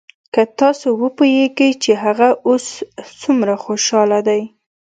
که 0.33 0.41
تاسو 0.59 0.87
وپويېګئ 1.01 1.71
چې 1.83 1.91
هغه 2.03 2.29
اوس 2.47 2.65
سومره 3.19 3.55
خوشاله 3.63 4.19
دى. 4.27 4.41